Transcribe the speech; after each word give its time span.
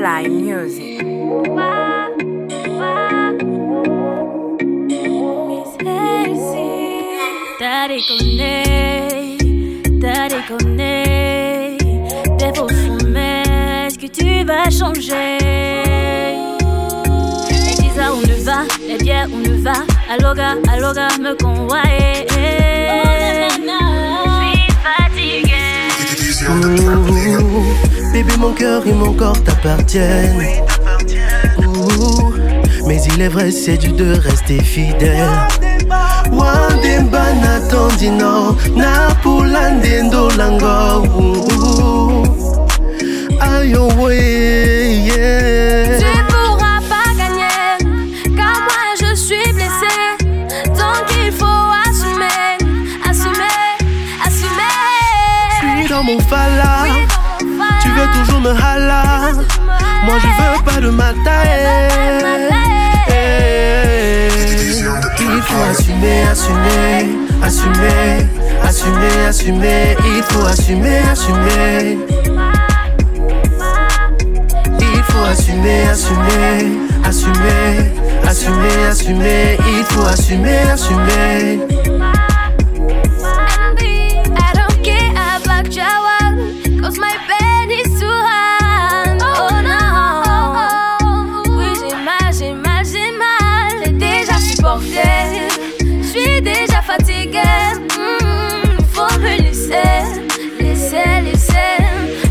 Fly 0.00 0.30
Music. 0.30 0.98
T'as 7.58 7.86
déconné, 7.86 9.36
t'as 10.00 10.28
déconné. 10.30 11.76
T'es 12.38 12.52
faux 12.56 12.66
mais 13.08 13.42
est-ce 13.86 13.98
que 13.98 14.06
tu 14.06 14.42
vas 14.46 14.70
changer? 14.70 15.36
Les 17.50 17.74
disent 17.74 18.00
on 18.00 18.22
ne 18.26 18.36
va, 18.42 18.60
les 18.88 18.96
bières 18.96 19.28
on 19.30 19.40
ne 19.46 19.56
va. 19.60 19.84
Aloga, 20.10 20.54
aloga, 20.72 21.08
me 21.20 21.34
convoyer. 21.34 22.26
Je 22.26 23.50
suis 24.38 24.70
fatiguée. 24.82 25.80
Mon 28.40 28.52
cœur 28.52 28.86
et 28.86 28.92
mon 28.94 29.12
corps 29.12 29.42
t'appartiennent. 29.44 30.38
Mais 32.86 32.98
il 33.14 33.20
est 33.20 33.28
vrai, 33.28 33.50
c'est 33.50 33.76
du 33.76 33.92
de 33.92 34.12
rester 34.18 34.62
fidèle. 34.62 35.28
Wandemba 36.32 37.34
natondino 37.34 38.56
napula 38.74 39.70
ndendo 39.72 40.30
lango 40.38 41.06
Ouh, 41.18 42.24
Ayo 43.40 43.90
ouais, 43.98 44.94
yeah. 45.04 45.98
Tu 45.98 46.24
pourras 46.32 46.80
pas 46.88 47.12
gagner, 47.18 47.76
car 48.36 48.54
moi 48.66 48.84
je 49.00 49.14
suis 49.14 49.52
blessée. 49.52 50.16
Donc 50.66 51.04
il 51.24 51.32
faut 51.32 51.68
assumer, 51.88 52.56
assumer, 53.08 53.60
assumer. 54.24 54.76
Suis 55.60 55.88
dans 55.90 56.04
mon 56.04 56.18
fala, 56.20 56.86
tu 57.90 58.00
veux 58.00 58.24
toujours 58.24 58.40
me 58.40 58.50
hala. 58.50 59.32
Moi 60.04 60.16
je 60.20 60.26
veux 60.26 60.64
pas 60.64 60.80
de 60.80 60.90
ma. 60.90 61.12
Il 65.18 65.42
faut 65.42 65.62
assumer, 65.70 66.22
assumer, 66.30 67.08
assumer, 67.42 68.26
assumer, 68.62 69.26
assumer. 69.28 69.96
Il 70.04 70.22
faut 70.30 70.46
assumer, 70.46 70.98
assumer. 71.10 71.98
Il 74.80 75.02
faut 75.08 75.24
assumer, 75.24 75.88
assumer, 75.88 76.78
assumer, 77.04 77.92
assumer, 78.26 78.86
assumer. 78.90 79.58
Il 79.66 79.84
faut 79.88 80.06
assumer, 80.06 80.58
assumer. 80.72 81.79
Suis 96.98 97.28
déjà 97.28 97.40
fatiguée. 97.40 97.40
Mm, 97.98 98.82
faut 98.92 99.18
me 99.20 99.42
laisser, 99.42 100.22
laisser, 100.60 101.20
laisser. 101.24 101.78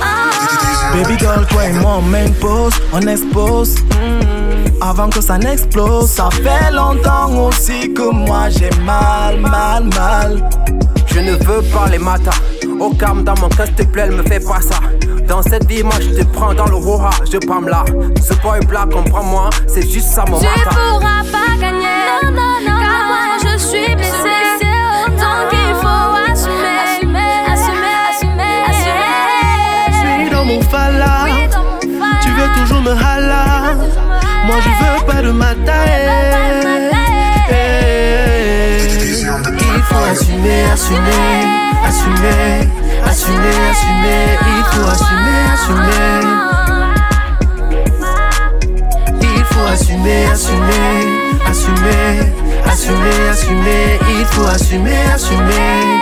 Oh. 0.00 0.94
Baby 0.94 1.18
girl, 1.18 1.46
toi 1.48 1.64
et 1.66 1.72
moi 1.72 1.96
on 1.98 2.02
main 2.02 2.30
pose, 2.40 2.74
on 2.92 3.00
expose. 3.06 3.76
mm, 3.80 4.80
Avant 4.82 5.08
que 5.08 5.20
ça 5.20 5.38
n'explose, 5.38 6.08
ça 6.10 6.28
fait 6.30 6.72
longtemps 6.72 7.30
aussi 7.46 7.92
que 7.94 8.10
moi 8.10 8.48
j'ai 8.50 8.70
mal, 8.84 9.38
mal, 9.40 9.84
mal. 9.96 10.50
Je 11.06 11.20
ne 11.20 11.32
veux 11.32 11.62
pas 11.72 11.88
les 11.90 11.98
matins. 11.98 12.30
Au 12.80 12.90
calme 12.94 13.22
dans 13.22 13.34
mon 13.38 13.48
cœur, 13.48 13.66
s'il 13.66 13.74
te 13.76 13.82
plaît, 13.84 14.08
me 14.08 14.22
fais 14.22 14.40
pas 14.40 14.60
ça. 14.60 14.80
Dans 15.28 15.42
cette 15.42 15.66
vie, 15.66 15.82
moi 15.84 15.94
je 16.00 16.20
te 16.20 16.24
prends 16.24 16.52
dans 16.52 16.66
le 16.66 16.74
roha, 16.76 17.10
je 17.30 17.38
pam 17.38 17.68
là. 17.68 17.84
Ce 18.20 18.34
boy 18.42 18.60
black, 18.66 18.90
comprends-moi, 18.90 19.50
c'est 19.68 19.88
juste 19.88 20.08
ça 20.08 20.24
mon 20.28 20.38
Tu 20.40 20.46
matin. 20.46 20.70
pourras 20.70 21.22
pas 21.30 21.54
gagner, 21.60 21.86
non, 22.24 22.30
non, 22.32 22.60
non, 22.60 22.80
car 22.80 23.06
moi 23.06 23.18
Moi 34.52 34.60
je 34.60 34.68
veux 34.68 35.06
pas 35.06 35.22
de 35.22 35.30
ma 35.30 35.54
taille. 35.54 36.90
Il 39.48 39.82
faut 39.88 40.04
assumer, 40.12 40.64
assumer, 40.70 41.48
assumer, 41.88 42.68
assumer, 43.02 43.56
assumer. 43.72 44.26
Il 44.44 44.62
faut 44.70 44.88
assumer, 44.92 45.40
assumer. 45.54 46.20
Il 49.22 49.44
faut 49.44 49.68
assumer, 49.72 50.26
assumer, 50.26 50.96
assumer, 51.48 52.10
assumer, 52.66 53.28
assumer. 53.30 53.98
Il 54.18 54.26
faut 54.26 54.46
assumer, 54.46 55.02
assumer. 55.14 56.01